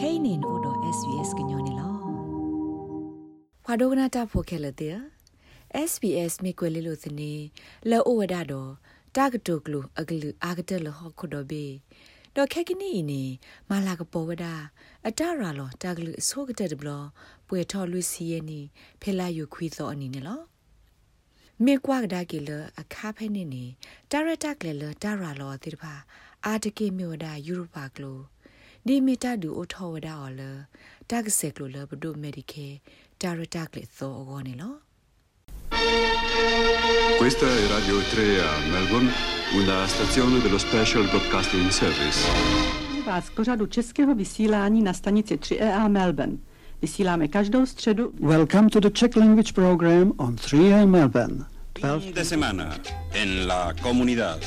[0.00, 1.90] kainin odo svs gnyone lo
[3.64, 4.88] phadogna ta phokhela te
[5.90, 7.32] SBS မိကွယ်လေးလို့စနေ
[7.90, 8.70] လောဩဝဒတော့
[9.16, 11.66] တာဂတုကလူအကလူအာဂတလဟခုဒဘေ
[12.36, 13.22] တော့ခက်ကနီနီ
[13.70, 14.46] မာလာကပေါ်ဝဒ
[15.06, 16.90] အတရာလောတာဂလူအစိုးကတဲ့ဘလ
[17.46, 18.60] ပွေထော်လူစီယနီ
[19.00, 20.40] ဖဲလာယူခွီသောအနီနေလော
[21.64, 23.64] မေကွာကဒါကီလအခါဖဲနေနေ
[24.10, 25.94] တာရတက်လေလတာရာလောတိတဖာ
[26.46, 28.20] အာတကေမြေဝဒယူရိုပါကလို
[28.87, 30.41] ဒီမီတာဒူအိုထောဝဒအော်လ
[31.09, 32.67] တက်ဆက်ကလိုလဘဒိုမေဒီကေ
[33.21, 34.75] တာရတက်လေသောအောနေလော
[37.21, 39.11] Questa è Radio 3 a Melbourne,
[39.59, 42.19] una stazione dello Special Broadcasting Service.
[43.05, 46.37] Vás k pořadu českého vysílání na stanici 3EA Melbourne.
[46.81, 48.13] Vysíláme každou středu.
[48.19, 51.45] Welcome to the Czech language program on 3A Melbourne.
[51.99, 52.77] Fin de semana
[53.13, 54.39] en la comunidad.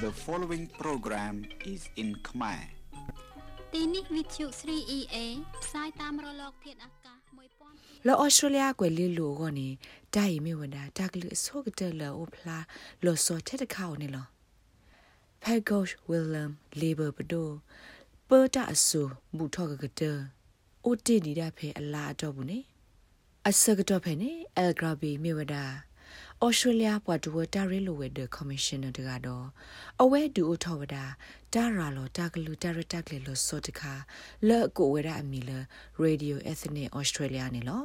[0.00, 2.58] The following program is in Khmer.
[3.72, 5.16] ទីនេះវិទ្យុ 3EA
[5.62, 7.18] ផ្សាយតាមរលកធាតុអាកាស
[7.62, 9.68] 1000လောဩစတြေးလျကွယ်လေးလိုကောနေ
[10.14, 12.58] တိုင်မေဝဒတာကလူဆိုကတဲ့လောဖလာ
[13.04, 14.26] လောစောတဲ့တခေါနေလော
[15.42, 17.48] ဖဲဂေါရှ်ဝီလမ်လေဘာဘဒို
[18.28, 19.02] ပေါ်တာအဆူ
[19.36, 20.18] မူထောက်ကကတဲ့
[20.84, 22.58] အိုတီဒီဒါဖဲအလာတော့ဘူးနေ
[23.48, 25.64] အစကတော့ဖဲနေအယ်ဂရာဘီမေဝဒါ
[26.45, 29.45] ဩစတြေးလျပွားတူတာရီလိုဝဲဒကော်မရှင်နာတကတော့
[30.01, 31.05] အဝဲဒူအိုထောဝဒါ
[31.53, 33.93] တာရာလောတာကလူတာရတက်လေလို့စောတခါ
[34.47, 35.51] လဲ့ကိုဝဲရအမီလ
[35.99, 37.83] ရေဒီယိုအက်သနစ်ဩစတြေးလျနေလော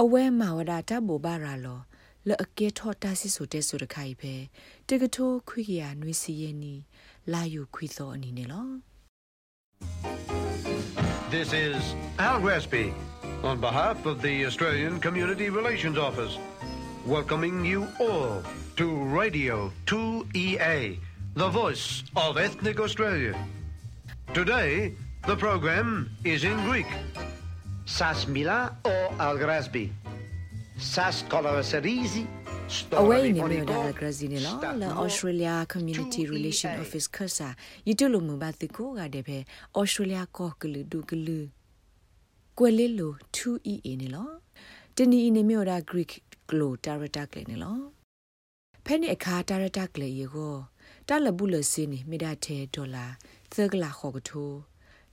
[0.00, 1.80] အဝဲမာဝဒါတဘူဘာရာလော
[2.28, 4.34] လဲ့အကေထောတာစီဆိုတဲ့ဆိုတခိုင်ပဲ
[4.88, 6.74] တကထိုးခွိကရနွေစီယနီ
[7.32, 8.68] လာယူခွိသောအနေနဲ့လော
[11.34, 11.80] This is
[12.28, 12.86] Al Gresby
[13.44, 16.34] on behalf of the Australian Community Relations Office,
[17.06, 18.42] welcoming you all
[18.76, 20.98] to Radio 2EA,
[21.34, 23.36] the voice of ethnic Australia.
[24.32, 24.94] Today,
[25.26, 26.86] the program is in Greek.
[27.84, 29.92] Sas Mila or Al Gresby.
[30.78, 32.26] Sas Colaserisi.
[33.00, 37.48] အဝဲနေမြေဒါဂရဇီနီလောလာဩစတြေးလျ community relation office ခဆာ
[37.88, 39.38] ယတူလိုမဘတ်ကိုကတဲ့ပဲ
[39.78, 41.40] ဩစတြေးလျကောကလူဒူကလူ
[42.58, 43.12] ကွယ်လီလို
[46.54, 47.78] 2EA နေလောတနီနေမြေဒါ Greek ကလို tarata ကလေးနေလော
[48.84, 50.56] ဖဲနေအခါ tarata ကလေးရော
[51.08, 53.06] တလဘူးလစင်းနေမိဒါတဲ့ဒေါ်လာ
[53.52, 54.52] သကလာခေါကထို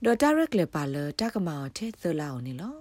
[0.04, 2.76] ဒေါ် tarata ကလေးပါလတကမောင်တဲ့သလာအောင်နေလော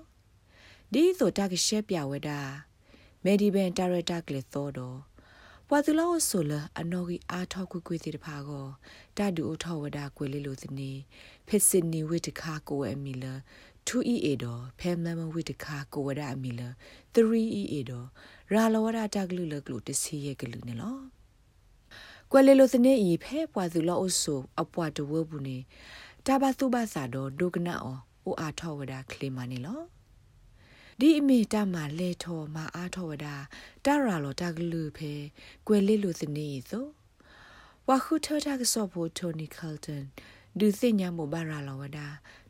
[0.94, 2.40] ဒီဆိုတကရှက်ပြဝဲတာ
[3.24, 5.00] မေဒီဘန်ဒါရိုက်တာကလေးသောတော့
[5.74, 8.68] ပွာသူလောဆိုလအနော်ကြီးအားထောက်ကွကွေစီတဖာကော
[9.18, 10.92] တာဒူအထောဝဒါကွေလေးလိုသနေ
[11.48, 13.34] ဖစ်စနီဝိတခါကိုအမီလာ
[13.88, 16.68] 2EA တော့ဖဲမမဝိတခါကိုဝဒါအမီလာ
[17.14, 18.08] 3EA တော့
[18.54, 20.98] ရာလဝဒါတကလူလကလူတစီရဲ့ကလူနေလော
[22.32, 25.58] ကွယ်လေးလိုသနေဤဖဲပွာသူလောအဆိုအပွားတဝဘူးနေ
[26.26, 29.82] တာဘသူဘာသာတော့ဒုကနာအောအိုအားထောဝဒါကလေးမနေလော
[31.00, 33.28] ဒီအမေတမလဲထောမအားထောဝဒ
[33.86, 35.14] တရာလောတကလူဖဲ
[35.68, 36.86] ကွယ်လေးလူစနေသော
[37.88, 40.04] ဝခုထထကဆော့ဖို့တိုနီကယ်တန်
[40.60, 42.00] ဒူသိညာမဘာရာလောဝဒ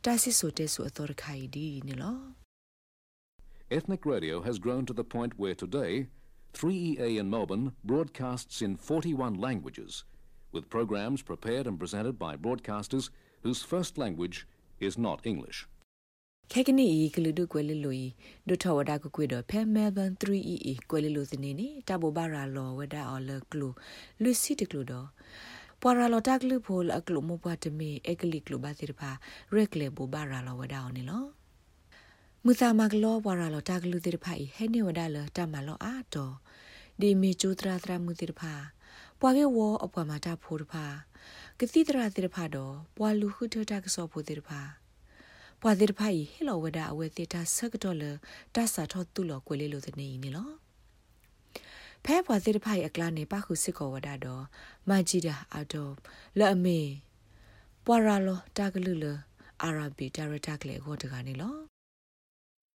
[0.04, 2.41] တာစစ်ဆိုတဲဆိုအတော်ခိုင်ဒီနေလော
[3.72, 6.08] Ethnic radio has grown to the point where today
[6.54, 10.04] 3EA in Melbourne broadcasts in 41 languages,
[10.52, 13.12] with programs prepared and presented by broadcasters
[13.44, 14.46] whose first language
[14.82, 15.60] is not English.
[16.54, 18.06] ခဲကနီဤကလူဒုကွယ်လလူဤ
[18.48, 23.30] ဒုထဝဒါကကွေတော့ဖဲမဲဘန် 3E ကွယ်လလူစနေနီတဘောဘာရာလောဝဒါအော်လ
[32.44, 36.34] မပွားတမီအကလီကလူဘာစီတဖာရက်လေဘောဘာရာလောဝဒါအော်နီလောမူသာမကလောပွာရာလောတကလူတိတဖာဤဟဲနေဝဒါလတမလောအာတော့
[37.00, 38.54] ဒီမီကျူတရာတရာမူတိတဖာ
[39.20, 40.86] ပွာကေဝအပွာမတာဖိုးတဖာ
[41.60, 44.62] ကတိတရာတိတဖာတော့ပွာလူခုထတာကစောဖိုးတိတဖာ
[45.62, 48.04] ပွာသေးတဖိုင်ဟီလောဝဒအဝဲသေးတာဆကတော်လ
[48.56, 50.50] တဆာထောတူလောကွေလေးလိုတဲ့နေနေလော
[52.06, 54.44] ဖဲပွာသေးတဖိုင်အကလာနေပါခုစစ်ကောဝဒတော့
[54.90, 55.94] မဂျီဒါအတော့
[56.40, 56.80] လအမေ
[57.86, 59.06] ပွာရာလောတာကလူလ
[59.62, 61.71] အာရဘီဒါရတာကလေးကိုတကနေလော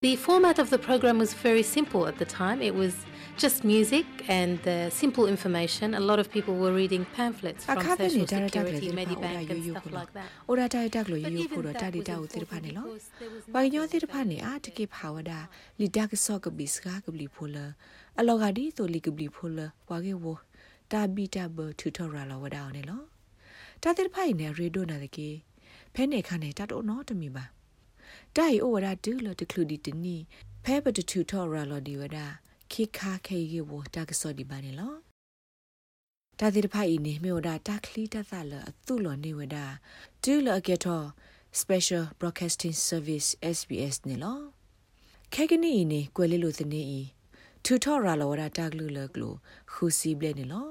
[0.06, 2.62] The format of the program was very simple at the time.
[2.62, 2.94] It was
[3.36, 5.94] just music and uh, simple information.
[5.94, 10.28] A lot of people were reading pamphlets from Social Security, Medibank, and stuff like that.
[10.46, 12.84] Ora dai dak lo yu ko da di da u tir pha lo.
[13.52, 17.10] Wa nyo tir pha ne a tike phawada li dak so ka bi ska ka
[17.10, 17.74] bli phola.
[18.16, 19.72] A lo ga di to li ka bli phola.
[19.88, 20.38] Wa ge wo
[20.88, 22.98] ta bi ta bo tutorial lo wa da ne lo.
[23.80, 25.28] Ta tir pha ne radio na de ke.
[25.94, 27.50] Phe ne kha ne ta to no to mi ba.
[28.36, 30.16] တိုင်အိုဝရဒူလတကလူဒီတနီ
[30.64, 32.18] ဖဲပတတူထော်ရလော်ဒီဝဒ
[32.72, 34.94] ခိခါခေယေဝတာကစောဒီပါနေလော
[36.38, 39.56] တာတိဖိုင်နေမြေဝဒတာခလီတသလအသူလော်နေဝဒ
[40.22, 41.02] ဒူလအကေထော
[41.60, 44.38] Special Broadcasting Service SBS နေလော
[45.34, 47.00] ခဲကနီနေကွယ်လေးလိုသနေဤ
[47.64, 49.34] ထူထော်ရာလောရာတကလူလကလို
[49.72, 50.68] ခူစီဘလနေလော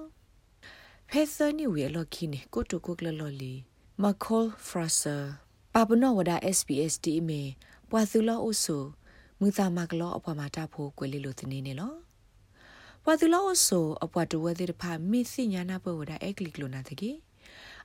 [1.10, 3.54] ဖက်သနီဝီလော်ခီနေကိုတိုကိုကလလော်လီ
[4.02, 5.45] မခေါလ်ဖရာဆာ
[5.78, 7.42] ပပနောဝဒါ SBS တီမေ
[7.90, 8.84] ပွာသူလောအိုဆို
[9.40, 11.94] မူသာမကလောအဖွာမာတာဖို့ကွယ်လေးလိုသနေနေလော
[13.04, 17.12] ပွာသူလောအိုဆိုအပွာတဝဲတဲ့ဖာမိစီညာနာဘဝဒါအက်ကလီကလိုနာတကေ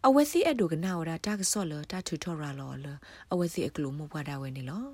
[0.07, 2.87] အဝစီအဒုကနာဝဒါတာကဆော့လတာထူထော်ရာလောလ
[3.33, 4.87] အဝစီအကလူမပွားတာဝဲနေလော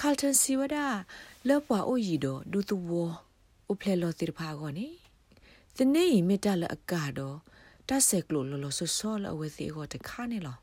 [0.00, 0.86] ခါလ်တန်စီဝဒါ
[1.48, 2.90] လောပွားအိုရီဒိုဒူတူဝ
[3.68, 4.88] အိုဖလေလောတိဖာကောနေ
[5.76, 7.36] သနေမီတလအကတော့
[7.88, 10.56] တဆက်ကလိုလောလောဆောဆောလအဝစီဟောတခါနေလော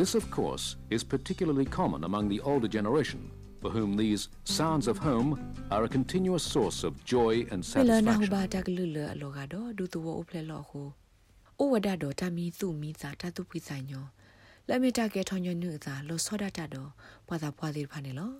[0.00, 3.20] This, of course, is particularly common among the older generation,
[3.60, 5.30] for whom these sounds of home
[5.72, 8.06] are a continuous source of joy and satisfaction.
[11.60, 14.04] ဩဝဒတော်တမီသူမီသာတတုပိဆိုင်ညော
[14.68, 16.90] လက်မီတာကေထောညနုသာလောစောဒတာတော်
[17.26, 18.32] ဘွာသာဘွာသေးဖာနေလော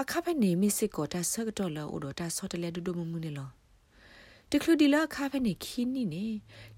[0.00, 3.48] အခါဖနေမီစစ်ကောတာဆကတော့လောဩတော်တာစောတလဲဒုဒုမမှုနေလော
[4.56, 6.26] တကလူဒီလာခါဖနေခင်းနီနေ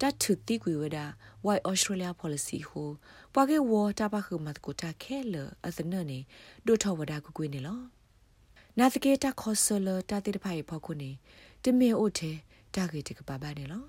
[0.00, 0.98] တတ်သူတိကွေဝဒ
[1.46, 2.90] White Australia policy ဟို
[3.34, 5.34] ပွာကေဝတာပါခုမတ်ကိုတာခဲလ
[5.66, 6.18] အစနနေ
[6.66, 7.80] ဒိုထောဝဒကွကွေနေလော
[8.78, 11.10] နာသကေတာခေါ်ဆလတာတိတဖိုင်ဖောက်ခုနေ
[11.62, 12.32] တမေအိုထဲ
[12.74, 13.84] တာဂေတကပါပါနေလော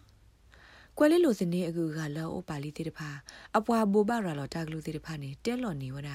[0.97, 3.09] ကွယ်လေးလိုစနေအကူကလောအိုပါလီတေတဖာ
[3.57, 6.09] အပွားဘူဘာရာလောတာဂလူတေတဖာနေတဲလော်နေဝဒ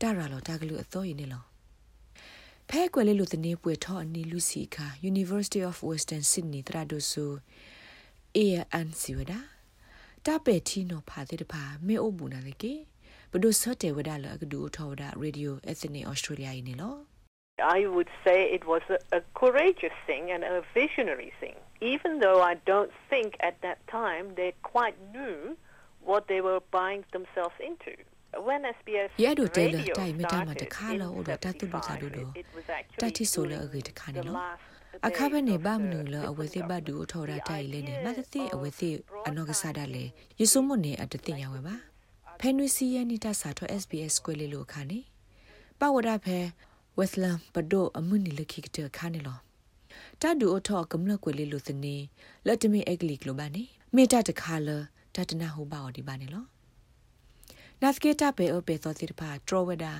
[0.00, 1.53] တာရာလောတာဂလူအသောရင်းနေလော
[2.69, 7.25] ဖဲကွယ်လေးလိုစနေပွေထောအနီလူစီခာ University of Western Sydney တရာဒိုဆူ
[8.37, 9.33] AN စီဝဒ
[10.25, 12.73] တာပဲတီနိုဖာတေတဖာမေအိုဘူနာလေကေ
[13.31, 16.95] ဘဒုဆတ်တေဝဒလအကဒူထောဝဒ Radio Ethnic Australia ရင်းနေလော
[17.77, 22.41] I would say it was a, a, courageous thing and a visionary thing, even though
[22.41, 25.57] I don't think at that time they quite knew
[26.09, 27.93] what they were buying themselves into.
[28.38, 30.92] When SBS radio started in 75,
[32.34, 33.26] it was actually
[34.12, 34.62] the last
[35.08, 38.88] အခါဘနေဘာမနူလအဝစီဘဒူထော်ရတိုင်လဲနေမသတိအဝစီ
[39.26, 40.04] အနောကစားတယ်လေ
[40.40, 41.76] ယေဆုမွန်နေအတတင်ရဝဲပါ
[42.40, 44.98] ဖဲနွီစီယနီတာစာထော SBS ကွဲလေလို့ခါနေ
[45.80, 46.38] ပဝဒဖဲ
[46.98, 49.38] ဝက်လမ်ပဒိုအမှုနီလခိကတခါနေလော
[50.22, 51.96] တဒူအထောကမလကွယ်လေးလို့စနေ
[52.46, 53.62] လက်တမီအက်ကလီကလိုပါနေ
[53.94, 54.68] မေတာတခါလ
[55.14, 56.44] တတနာဟိုပါအော်ဒီပါနေလော
[57.84, 59.94] နတ်ကေတာပေအပေသောတိတပါထရဝဒါ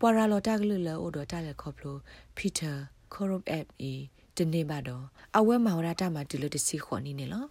[0.00, 1.96] ပွာရာလောတာကလူလောအိုဒတာလေခေါပလို
[2.36, 2.72] ပီတာ
[3.12, 3.92] ခေါရဘ်အက်အီ
[4.36, 5.04] တနေပါတော့
[5.36, 7.44] အဝဲမောင်ရတာမှာဒီလိုတစီခွန်နေနေလော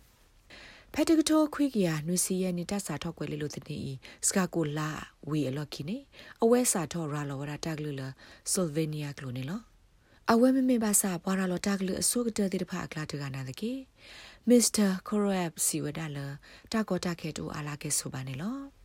[0.94, 3.80] ဖက်တကတိုခွိကရနွေစီယနီတဆာထောက်ွယ်လေးလို့တနေ
[4.28, 4.90] စကာကိုလာ
[5.30, 5.98] ဝီအလော့ခိနေ
[6.44, 8.02] အဝဲစာထောရာလောဝရတကလူလ
[8.52, 9.62] ဆယ်ဗေးနီယာကလိုနေလော
[10.32, 13.72] အဝဲမမေပါစာပွာရာလောတကလူအစုကတဲ့တဲ့ဖာကလာတကနာတကေ
[14.50, 16.18] မစ္စတာကိုရိုအပ်စီဝဒါလ
[16.72, 18.85] တာကောတာကေတူအလာကေဆိုပါနေလော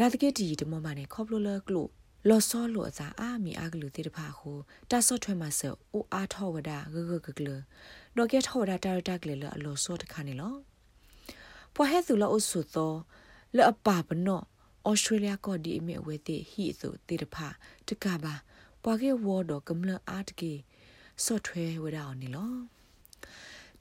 [0.00, 1.86] နာတကေတီတမမနဲ့ခေါပလိုလကလို
[2.28, 4.52] လော်စောလိုအစာအာမီအာဂလူတေတဖာခု
[4.90, 6.96] တာဆော့ထွဲမှာဆောအိုအားထောဝဒဂ
[7.26, 7.48] ဂဂဂလ
[8.16, 10.54] ဒေါ်ကက်ထောဝဒတာရတာကလေလော်လော်စောတခါနေလော
[11.74, 12.92] ပွားဟဲသူလောအဆုသော
[13.56, 14.44] လောအပါပနော့
[14.90, 17.48] ဩစတြေးလျကောဒီအမေဝဲတိဟိဆိုတေတဖာ
[17.88, 18.34] တကပါ
[18.82, 20.52] ပွားကေဝေါ်တော့ကမလအာတကေ
[21.24, 22.52] ဆော့ထွဲဝဒအောင်နေလော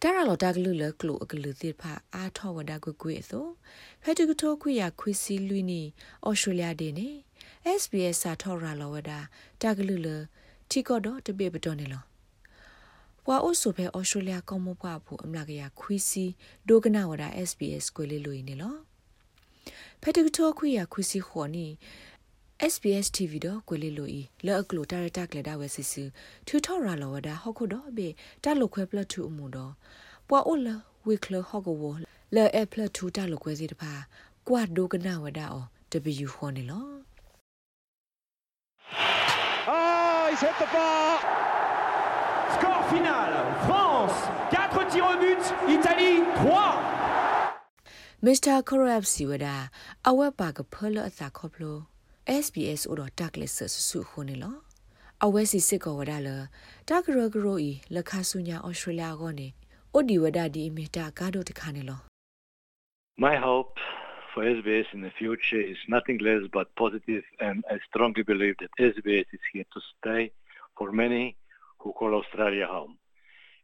[0.01, 3.45] တရလော်တာကလူလကလူအကလူတိဖာအာထောဝဒကွကွေဆို
[4.05, 5.81] ဖဲတူကထိုခွေရခွေစီလူနီ
[6.27, 7.09] ဩစတြေးလျဒေနေ
[7.79, 9.19] SBS စာထော်ရာလောဝဒါ
[9.61, 10.07] တာဂလူလ
[10.69, 12.03] တီကောတော့တပေပတော်နေလော
[13.25, 16.25] ဘွာအိုဆိုဖဲဩစတြေးလျကောမဘွားဘူးအမလာကရခွီစီ
[16.67, 18.75] ဒိုကနာဝဒါ SBS ကိုလေးလိုနေလော
[20.01, 21.67] ဖက်တကထောခွေရခွီစီခေါ်နီ
[22.71, 26.03] SBS TV တော့ကိုလေးလိုဤလော့ကလိုတာရတာကလက်ဒါဝဲစစ်စု
[26.47, 28.07] ထူထော်ရာလောဝဒါဟောက်ခုတော့ဘေ
[28.43, 29.73] တာလိုခွဲပလက်ထူအမှုတော့
[30.27, 30.67] ပွာအိုလ
[31.07, 31.77] ဝီကလဟောက်ကို
[32.35, 33.93] လော့အပလက်ထူတာလိုခွဲစီတဖာ
[34.47, 35.67] ကွာဒိုကနာဝဒါအော်
[36.23, 36.93] W ခေါ်နေလော
[40.33, 41.19] he's hit the bar.
[42.55, 43.31] Score final
[43.65, 44.17] France
[44.51, 45.43] 4 tirs au but,
[45.75, 46.83] Italie 3.
[48.25, 48.55] Mr.
[48.69, 49.55] Korab Siwada
[50.09, 51.77] အဝက်ပါကဖလအသာခေါပလို
[52.43, 54.57] SBS ဥတော်တက်လက်ဆဆုခုန်လော
[55.25, 56.29] အဝဲစီစစ်ကောဝဒါလ
[56.87, 59.47] တက်ဂရဂရိုဤလခဆုညာဩစတြေးလျကောနေ
[59.95, 62.12] ဩဒီဝဒါဒီမီတာကာဒိုတခါနေလော
[63.17, 63.77] My hope
[64.33, 68.71] for SBS in the future is nothing less but positive, and I strongly believe that
[68.79, 70.31] SBS is here to stay
[70.75, 71.37] for many
[71.77, 72.97] who call Australia home.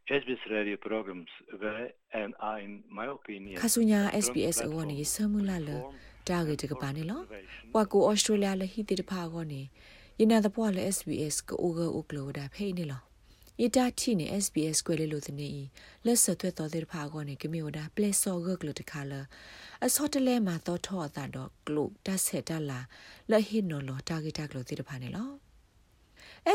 [0.08, 1.26] SBS radio programs
[1.60, 5.82] were and are, in my opinion, Kasunya SBS awani samula le
[6.24, 7.26] dage de ba ne lo.
[7.74, 9.68] Wa ko Australia le hi de pha go ne.
[10.16, 13.09] Yina da pwa le SBS ko oga oklo da phei ne lo.
[13.62, 15.50] ယတာတီနေ SBS ကွဲလေလို့တနေ
[16.06, 19.12] လက်ဆက်သွဲတော်တဲ့ဖာကောနေကမျိုးဒါပလက်စောဂကလို့တခါလ
[19.84, 22.80] အစောတလဲမှာတော့ထောအတာတော့ကလုတဆက်တလာ
[23.30, 25.30] လဟိနော်လောတာဂီတာကလို့တိတဖာနေလော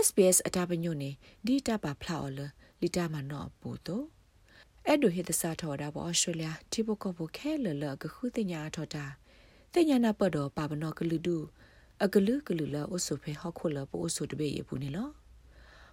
[0.05, 1.11] SBS အတာပညွနေ
[1.45, 2.39] ဒီတာပါဖလာော်လ
[2.81, 4.05] လီတာမနောပူတော့
[4.87, 9.05] အဲ့ဒိုဟစ်သစာထော်တာပေါ့ဩစတြေးလျတိဘကဘခဲလလကခုတင်ညာထော်တာ
[9.73, 11.37] တင်ညာနာပတော့ပါဘနောကလူဒူ
[12.03, 15.09] အကလူကလူလာအိုဆိုဖဲဟောက်ခုလပို့အိုဆိုတပေရပူနေလော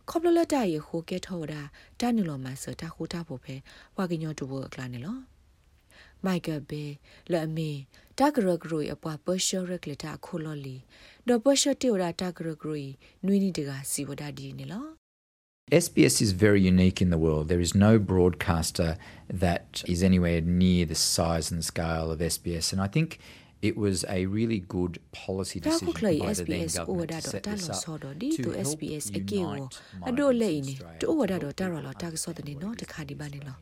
[0.09, 1.61] ခေါပလလက်တရဟိုကဲထော်တာ
[1.99, 3.55] တန်နလောမဆတာခိုတာဖို့ဖဲ
[3.97, 5.17] ဝါကညောတူဘကလာနေလော
[6.25, 6.83] မိုက်ကဘေ
[7.31, 7.71] လအမီ
[8.17, 10.77] တာဂရဂရိုအပွားပရှရကလတာခိုလော်လီ
[11.27, 12.85] ဒေါ်ပရှတေရာတာဂရဂရို
[13.25, 14.87] နွီနီတကစီဝဒဒီနေလော
[15.85, 17.49] SBS is very unique in the world.
[17.49, 18.97] There is no broadcaster
[19.43, 22.71] that is anywhere near the size and scale of SBS.
[22.71, 23.19] And I think
[23.62, 27.84] it was a really good policy decision by the then government to set this up
[27.84, 30.12] to help unite migrants in
[33.22, 33.56] Australia.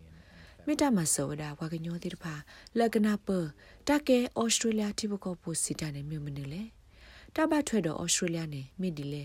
[0.67, 2.35] မေတ္တာမဆောဒါဝါကညောတိတဖာ
[2.79, 3.29] လကနာပ
[3.89, 6.63] တကဲဩစတြေးလျတိဘကောပိုစီတန်နေမြို့မနေလေ
[7.37, 9.25] တဘထွဲ့တော့ဩစတြေးလျနေမိဒီလေ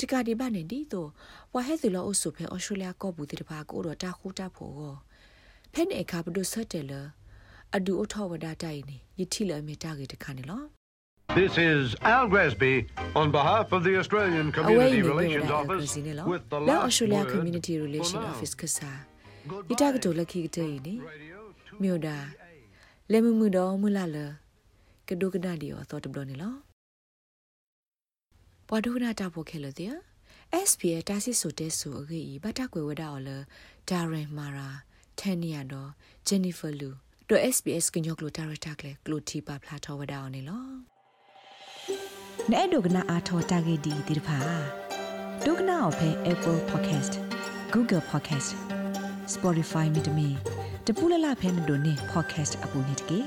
[0.00, 1.10] တကဒီဘာနေဒီတော့
[1.54, 4.96] ဝါဟဲစီလောအဆုဖဲဩစတြေးလျကောဘူးတိတဖာကိုတော့တာခိုးတာဖို့ကော
[5.72, 6.92] ဖဲနေအခါဘဒုဆက်တယ်လ
[7.74, 10.62] အဒူအထောဝဒတိုင်နေယတိလအမေတာကြီးတခါနေလော
[11.40, 11.84] This is
[12.16, 12.74] Al Gresby
[13.20, 15.90] on behalf of the Australian Community Relations Office
[16.32, 18.98] with the last Australia Community Relations Office ကစား
[19.68, 20.94] ဒီတကတိုလခိကတဲ့နေ
[21.82, 22.16] မြို့တာ
[23.12, 24.16] လေမမှုတော်မူလာလ
[25.08, 26.54] ကဒုကနာဒီယောသောတဘလနေလော
[28.68, 29.94] ဘွာဒုကနာတာဖို့ခဲလို့တဲ့
[30.68, 33.28] SPA တာစီဆိုတဲ့ဆိုအခေဤဘတာကွယ်ဝဒါော်လ
[33.88, 34.68] ဒါရင်မာရာ
[35.20, 35.90] တန်နီယာတော့
[36.26, 36.90] ဂျန်နီဖာလူ
[37.30, 40.66] တော့ SBS ကညောကလိုတာရတာကလေကလိုတီပါဖလာထောဝဒါော်နေလော
[42.52, 44.38] နဲ့ဒုကနာအာထောတာဂေဒီဒီဖာ
[45.46, 47.12] ဒုကနာအဖဲ Apple Podcast
[47.72, 48.50] Google Podcast
[49.34, 50.28] Spotify မြေတမီ
[50.86, 53.18] တပူလလဖဲမတို့နေ podcast အပူနေတကေ